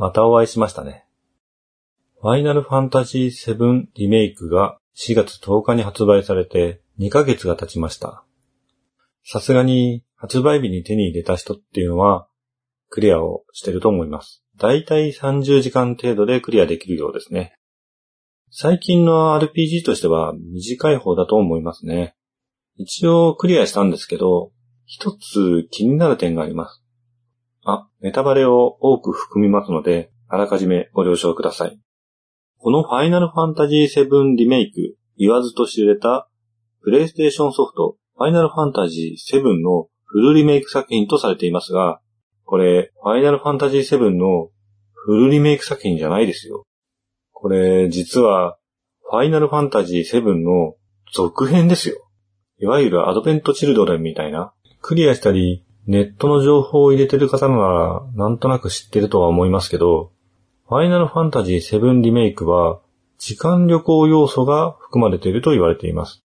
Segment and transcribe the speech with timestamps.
[0.00, 1.04] またお会いしましたね。
[2.22, 8.24] ファイナルファンタジー7リメイクが4月10日に発売されて2ヶ月が経ちました。
[9.26, 12.26] さすがに発売日に手に入れた人っていうのは
[12.88, 14.42] クリアをしてると思います。
[14.56, 17.52] だいたい30時間程度でクリアできるようですね。
[18.50, 22.14] 最近の RPG としては短い方だと思いますね。
[22.76, 24.50] 一応クリアしたんですけど、
[24.86, 26.79] 一つ気になる点があります。
[27.70, 31.80] あ、ネタバレを多く含みますので、あらかじめご了承ください。
[32.58, 36.28] このファイナルファンタジー7リメイク、言わずと知れた、
[36.82, 42.00] プレイステーションソフト、ファイナルファンタジー7のフルリメイク作品とされていますが、
[42.44, 44.48] これ、ファイナルファンタジー7の
[44.92, 46.64] フルリメイク作品じゃないですよ。
[47.32, 48.58] これ、実は、
[49.08, 50.74] ファイナルファンタジー7の
[51.12, 51.96] 続編ですよ。
[52.58, 60.12] いわゆるアドベントチルドレンみたいな、クリアしたり、ネットの情報を入れてる方なら、なんとなく知ってるとは思いますけど、
[60.68, 62.78] ファイナルファンタジー7リメイクは、
[63.18, 66.22] 時間旅行要素が含まれていると言われています。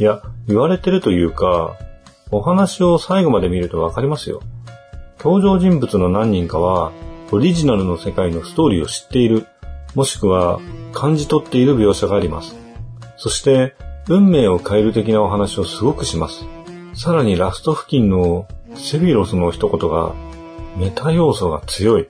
[0.00, 1.76] いや、言われてるというか、
[2.32, 4.42] お話を最後まで見るとわかりますよ。
[5.20, 6.90] 登場人物の何人かは、
[7.32, 9.46] オリジナルの世界のストーリーを知っている、
[9.94, 10.60] もしくは
[10.92, 12.56] 感じ取っている描写があります。
[13.16, 13.74] そして、
[14.08, 16.44] 運命を変える的なお話をすごくします。
[16.94, 20.14] さらにラスト付近のセビロスの一言が、
[20.76, 22.08] メタ要素が強い。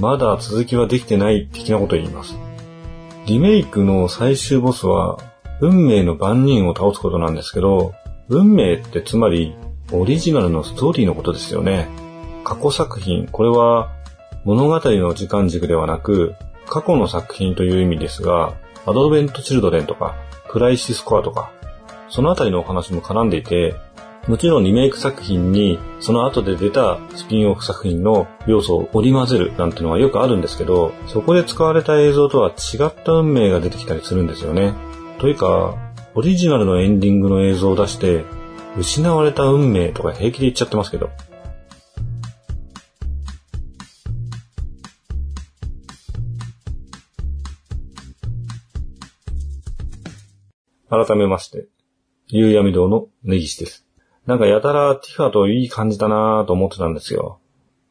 [0.00, 2.36] まだ続きはできてない的なことを言います。
[3.26, 5.18] リメイクの最終ボスは
[5.60, 7.94] 運命の番人を倒すことなんですけど、
[8.28, 9.54] 運命ってつまり
[9.92, 11.88] オリジナルのストーリーのことですよね。
[12.42, 13.93] 過去作品、これは
[14.44, 16.34] 物語の時間軸ではなく、
[16.66, 18.54] 過去の作品という意味ですが、
[18.86, 20.14] アドベントチルドレンとか、
[20.48, 21.50] クライシスコアとか、
[22.10, 23.74] そのあたりのお話も絡んでいて、
[24.28, 34.74] もちろんリメイク作品にその後で出たスピンオフ作品の要素を織り交ぜるなんてのはよくあるんですけど、そこで使われた映像とは違った運命が出てきたりするんですよね。
[35.18, 35.74] というか、
[36.14, 38.24] オリジナルのエンディングの映像を出して、
[38.78, 41.10] 失われた運命とか平気で言っちゃってますけど。
[50.94, 51.66] 改めまして、
[52.28, 53.86] 夕闇堂の根岸です。
[54.26, 57.40] なんかやたらティファといい感じだなぁと思ってたんですよ。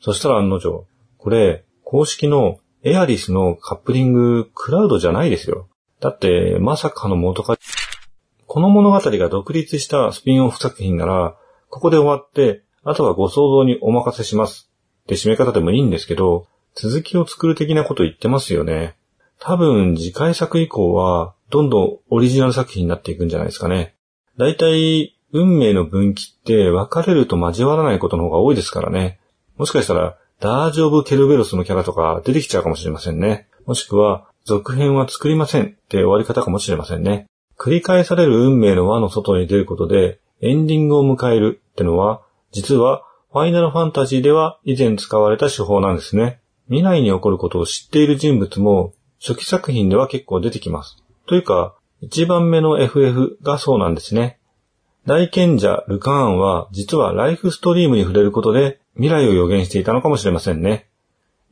[0.00, 0.86] そしたら案の定、
[1.18, 5.68] これ、公式のエアリスのカップリングクラウドじゃないですよ。
[6.00, 7.58] だって、まさかの元カ
[8.46, 11.36] この物語が独立したスピンオフ作品なら、
[11.68, 14.70] ここで終わって、あとはご想像にお任せします。
[15.02, 18.96] って締め方でもいいんですけど、続きを作る的なこと言ってますよね。
[19.38, 23.94] 多分、次回作以降は、どんどんオリジナル作品になっていくんじゃないですかね。
[24.38, 29.20] だいたい、運命の分岐って別れると交わらないことの方が多いですからね。
[29.56, 33.48] もしかしたら、ダージョブ・ケルベロスのキャラとか出てきちゃうかもしれませんね。
[33.66, 37.26] もしくは、続編は作りませんって終わり方かもしれませんね。
[37.58, 42.22] 繰り返される運命の輪の外に出ることで、エンディングを迎えるってのは、
[42.52, 46.40] 実は、ファイナルファンタジーでは以前使われた手法なんですね。
[46.66, 51.04] 未来に起こることを知っている人物も、初期作品では結構出てきます。
[51.30, 54.40] というか、一番目の FF がそうなんですね。
[55.06, 60.88] 大賢者ルカーンは実はライフストリームに触れることで未来を予言していたのかもしれませんね。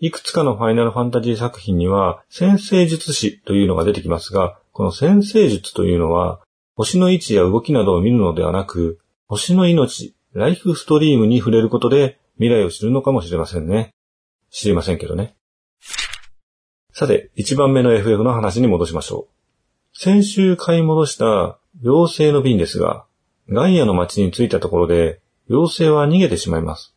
[0.00, 6.40] いくつかのファイナルファンタジー作品には、先生術師というのが出てきますが、この先生術というのは、
[6.74, 13.94] 星の位置や動きなどを見るのではなく、星の命、ライフストリームに触れることで未来を知るのかもしれませんね。
[14.50, 15.36] 知りませんけどね。
[16.92, 19.37] さて、一番目の FF の話に戻しましょう。
[20.00, 23.04] 先週買い戻した妖精の瓶ですが、
[23.50, 25.20] ガイアの町に着いたところで、
[25.50, 26.94] 妖精は逃げてしまいます。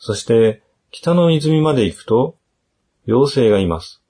[0.00, 0.60] そして、
[0.90, 2.34] 北の泉まで行くと、
[3.06, 4.02] 妖精がいます。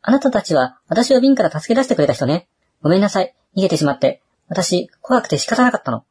[0.00, 2.48] あなたたちは私を瓶から助け出してくれた人ね。
[2.80, 3.34] ごめんなさい。
[3.54, 4.22] 逃げてしまって。
[4.48, 6.06] 私、怖くて仕方なかったの。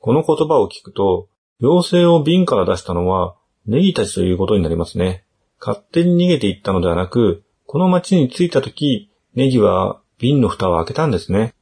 [0.00, 1.28] この言葉を聞くと、
[1.62, 3.34] 妖精を瓶から出したのは、
[3.64, 5.24] ネギたちということになりますね。
[5.58, 11.54] 勝手に逃げていったのではなく、この町に着いた時、ネギは瓶の蓋を開けたんですね。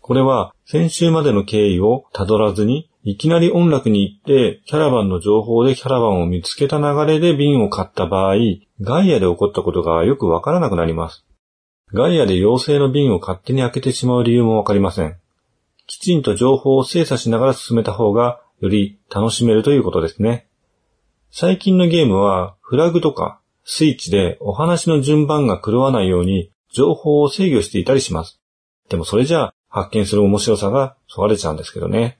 [0.00, 8.34] これは先週までの経緯をたどらずにいきなり音楽に行って、キャラバンの情報でキャラバンを見つけた流れで瓶を買った場合、
[8.80, 11.24] ガイアで起こったことがよくわからなくなります。
[11.92, 15.16] ガイアで妖精の瓶を勝手に開けてしまう理由もわかりません。
[15.86, 20.48] きちんと情報を精査しながら進めた方が、より楽しめるということですね。
[21.30, 28.40] 最近のゲームは、フラグとか、スイッチでお話の順番が狂わないように、情報を制御していたりします。
[28.88, 32.18] でもそれじゃあ、発見する面白さがそがれちゃうんですけどね。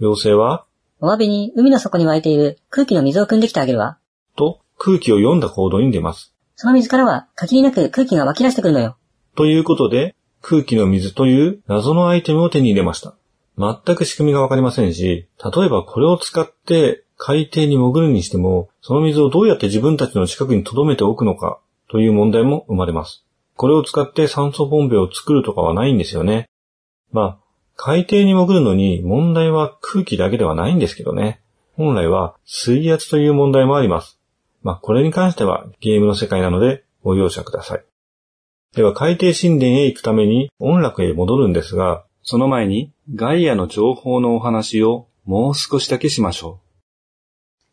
[0.00, 0.66] 妖精は？
[1.00, 3.98] お詫びに海の底に湧いている空気の水を汲んできてあげるわ。
[4.36, 6.34] と空気を読んだ行動に出ます。
[6.54, 8.96] その水からは限りなく空気が湧き出してくるのよ。
[9.36, 13.14] ということで、空気の水という謎のアイテムを手に入れました。
[13.58, 21.58] 全く仕組みがわかりませんし、例えばこれを使って海底に潜るにしても、その水をどうやって自分たちの近くに留めておくのか
[21.90, 23.25] という問題も生まれます。
[23.56, 26.48] これを使って酸素ボンベを作るとかはないんですよね。
[27.12, 27.38] まあ、
[27.74, 31.40] 海底に潜るのに問題は空気だけではないんですけどね。
[31.74, 34.18] 本来は水圧という問題もあります。
[34.62, 37.84] まあ、これに関してはゲームの世界なのでご容赦ください。
[38.74, 46.66] では海底神殿へ行くために音楽へ戻るんですが、その前にガイアの情報のお話をもう少しだけしましょう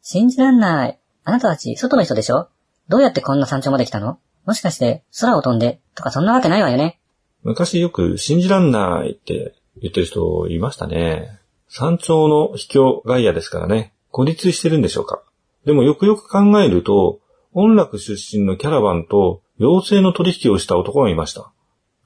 [0.01, 0.99] 信じらんない。
[1.23, 2.49] あなたたち外の人でしょ？
[2.89, 4.19] どうやってこんな山頂まで来たの？
[4.45, 6.99] もしかして空を飛んでとかそんなわけないわよね。
[7.43, 7.49] う。
[7.49, 11.39] 昔よく信じらんないって言ってる人いましたね。
[11.69, 13.93] 山頂の秘境ガイアですからね。
[14.11, 15.23] 孤立してるんでしょうか。
[15.65, 17.19] でもよくよく考えると、
[17.53, 21.51] 音楽出身のキャラバンと妖精の取引をした男がいました。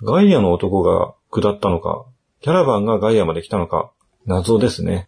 [0.04, 2.06] ガイアの男が下ったのか、
[2.42, 3.92] キャラバンがガイアまで来たのか、
[4.25, 5.07] 謎ですね。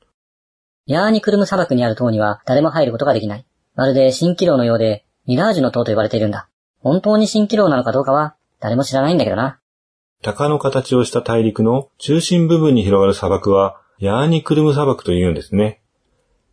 [0.87, 3.45] ヤーニクルム砂漠にある塔には誰も入ることができない。
[3.75, 6.49] まるで蜃気楼のようで、ミラージュの塔と呼ばれているんだ。
[6.81, 9.59] 本当に蜃気楼なのかどうかは誰も知らないんだけどな。
[10.21, 15.81] 鷹の形をした大陸の中心部分に広がる砂漠は、ヤーニクルム砂漠というんですね。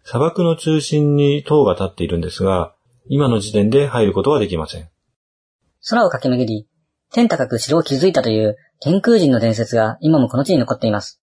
[0.05, 2.75] 砂漠の中心に塔が立っているんですが、
[3.09, 4.89] 今の時点で入ることはできません。
[5.89, 6.69] 空を駆け巡り、
[7.13, 11.21] 天高く城を築いたという天空人の伝説が今もこの地に残っています。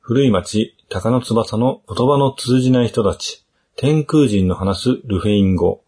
[0.00, 3.44] 古い町、鷹の翼の言葉の通じない人たち、
[3.76, 5.82] 天空人の話すルフェイン語、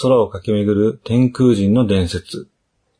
[0.00, 2.48] 空を駆け巡る天空人の伝説。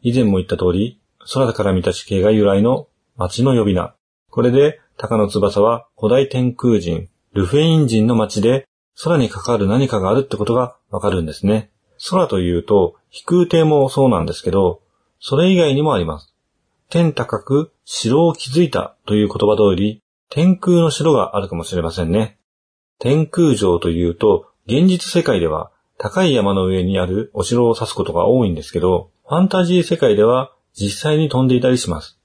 [0.02, 1.00] 以前も言った通り、
[1.32, 3.94] 空から見た地形が由来の町の呼び名。
[4.30, 8.66] これで、鷹の翼は古代天空人、ルフェイン人の町で、
[9.02, 11.70] 空に関わる何かがあるってことがわかるんですね。
[12.10, 14.82] 空というと、飛空艇もそうなんですけど、
[15.18, 16.34] それ以外にもあります。
[16.90, 22.38] 天高く城を築いたという言葉通り、天空の城があるかもしれませんね。
[22.98, 25.70] 天空城というと、現実世界では
[26.02, 32.18] 高い山の上にあるお城を指すことが多いんですけど、ファンタジー世界では実際に飛んでいたりします。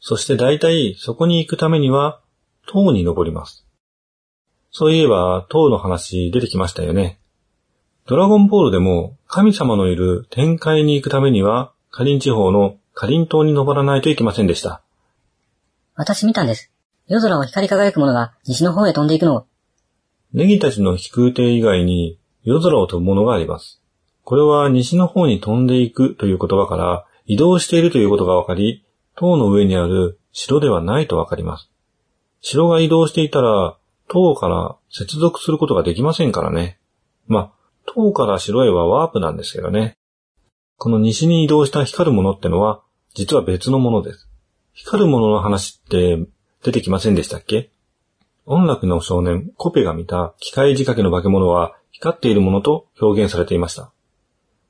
[0.00, 2.22] そして大体そこに行くためには
[2.66, 3.66] 塔に登ります。
[4.70, 7.18] そういえば塔の話出てきましたよね。
[8.06, 14.82] ドラゴンボールでも神様のいる天界に行くためにはカリン地方のカリン島に登らないといけませんでした。
[15.96, 16.72] 私見たんです。
[17.08, 19.46] 夜空を光り輝くものが西の方へ飛んでいくのを。
[20.32, 23.80] ネギたちの飛空艇以外に夜空を飛ぶものがあります。
[24.24, 28.84] これは西の方に飛んでいくという言葉から移動しているということがわかり、
[29.16, 31.70] 塔の上にある城ではないとわかります。
[32.40, 33.76] 城が移動していたら、
[34.08, 36.78] 塔から接続することができませんからね。
[37.26, 37.52] まあ、
[37.86, 39.96] 塔から城へはワープなんですけどね。
[40.78, 42.82] この西に移動した光るものってのは、
[43.14, 44.28] 実は別のものです。
[44.72, 46.26] 光るものの話って
[46.64, 47.70] 出てきませんでしたっけ？
[48.46, 53.92] 音楽の少年、コペが見た機械仕掛けの化け物は光っているものと表現されていました。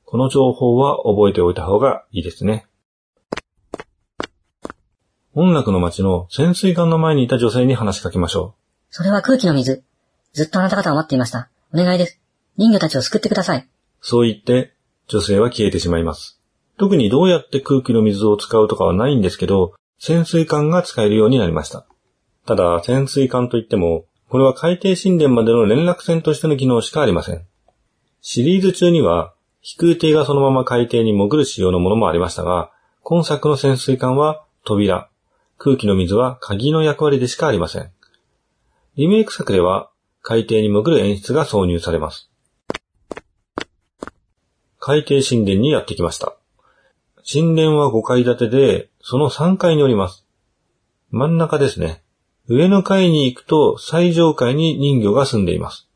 [0.05, 2.67] この情報は覚えておいた方がいいですね。
[5.33, 8.53] 音楽の街の潜水艦の前にいた女性に話しかけましょ
[8.91, 9.83] それは空気の水。
[10.33, 11.49] ずっとあなた方を待っていました。
[11.73, 12.19] お願いです。
[12.57, 13.61] 人魚たちを救ってください。
[13.61, 13.67] う。
[13.99, 14.75] そう言って、
[15.07, 16.39] 女性は消えてしまいます。
[16.77, 21.87] 特にどうやって空気の水を使うとかはないんですけど、潜水艦が使えるようになりました。
[22.45, 27.45] ただ、潜水艦といっても、これは海底神殿までの連絡船としての機能しかありません。
[28.21, 32.71] シリーズ中には、飛空艇がそのまま海底に潜る仕様のものもありましたが、
[33.03, 35.07] 今作の潜水艦は扉、
[35.59, 37.91] 空気の水は鍵の役割でしかありません。
[38.95, 39.91] リメイク作では、
[40.23, 42.31] 海底に潜る演出が挿入されます。
[44.79, 46.35] 海底神殿にやってきました。
[47.31, 50.25] 神殿は5階建てで、その3階におります。
[51.11, 52.02] 真ん中ですね。
[52.49, 55.87] 上の階に行くと最上階に人魚が住んでいます。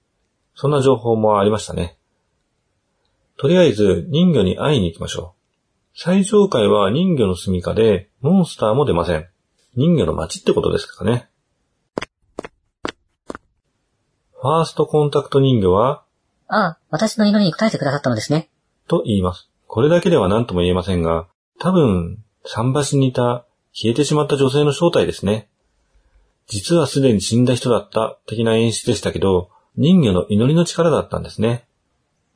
[0.56, 1.98] そんな情報もありましたね。
[3.38, 5.38] とりあえず人魚に会いに行きましょう。
[6.00, 9.27] 最上階は人魚の住処で、モンスターも出ません。
[9.75, 11.30] 人魚の街ってことですかね。
[14.39, 16.04] ファーストコンタクト人魚は、
[16.48, 18.50] ああ、私の祈りに応えてくださったのですね。
[18.88, 19.50] と言います。
[19.66, 21.27] これだけでは何とも言えませんが、
[21.60, 25.50] 多分、桟橋にいた消えてしまった女性の正体ですね。
[26.48, 31.66] 実はすでに死んだ人だった的な演出でしたけど、人魚の祈りの力だったんですね。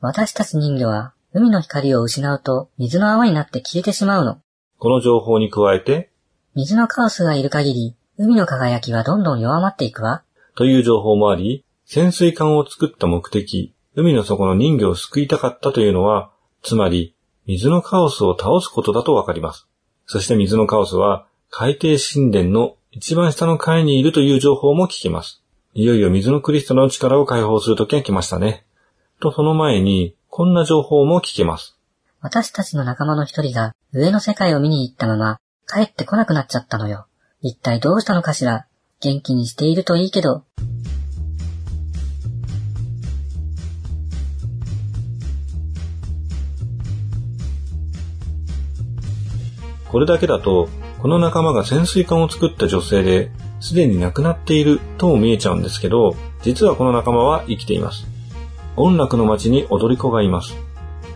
[0.00, 4.40] 私たち人魚は海の光を失うと水の泡になって消えてしまうの。
[4.78, 6.10] この情報に加えて、
[6.54, 10.22] 水のカオスがいる限り、海の輝きはどんどん弱まっていくわ。
[10.56, 16.30] という情報もあり、潜水艦を作った目的、海の底の人魚を救いたかったというのは、
[16.62, 17.14] つまり、
[17.46, 19.66] 水のカオスを倒すことだとわかります。
[20.06, 25.42] そして水のカオスは、海底神殿の一番下の階にいるという情報も聞きます。
[25.72, 28.66] いよいよ水のクリスタルの力を解放する時が来ましたね。
[29.18, 31.78] とその前に、こんな情報も聞けます。
[32.20, 37.06] 私たちの仲間の一人が上の世界を見に行ったまま帰ってこなくなっちゃったのよ。
[37.40, 38.66] 一体どうしたのかしら？
[39.00, 40.44] 元気にしているといいけど。
[49.88, 50.68] これだけだと、
[51.02, 58.06] この仲間が潜水艦を作った女性で、すでに亡くなっているとも見えちゃうんですけど、実はこの仲間は生きています。
[58.76, 60.54] 音楽の街に踊り子がいます。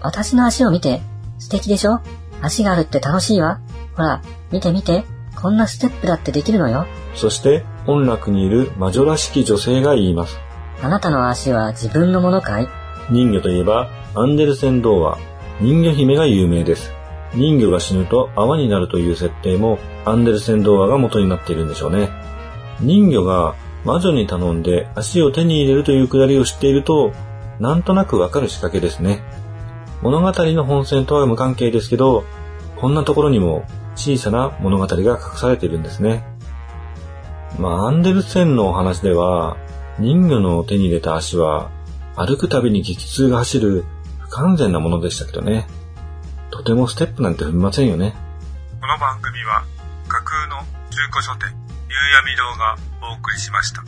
[0.00, 1.02] 私の足を見て。
[1.38, 2.00] 素敵でしょ？
[2.42, 3.60] 足があるって楽しいわ。
[3.94, 5.04] ほら、見て見て。
[5.40, 6.86] こんなステップだってできるのよ。
[7.14, 10.36] そして、音楽にいる魔女らしき女性が言います。
[10.82, 12.68] あなたの足は自分のものかい？
[13.10, 15.18] 人魚といえば、アンデルセン童話、
[15.60, 16.92] 人魚姫が有名です。
[17.34, 22.10] 人魚が死ぬと泡になるという設定も、アンデルセン童話が元になっているんでしょうね。
[22.80, 23.54] 人魚が
[23.84, 27.12] 魔女に頼んで足を手に入れるというくだりを知っていると、
[27.60, 29.22] なんとなくわかる仕掛けですね。
[30.02, 32.24] 物語の本線とは無関係ですけど、
[32.76, 33.64] こんなところにも
[33.94, 36.24] 小さな物語が隠されているんですね。
[37.58, 39.56] まあ、アンデルセンのお話では、
[39.98, 41.70] 人魚の手に入れた足は、
[42.14, 43.84] 歩くたびに激痛が走る
[44.18, 45.66] 不完全なものでしたけどね。
[46.56, 48.16] とてもステップなんて踏みませんよね。
[48.80, 49.64] この番組は、
[50.08, 50.56] 架空の
[50.88, 52.76] 中古書店、夕闇堂が
[53.10, 53.84] お送りしました。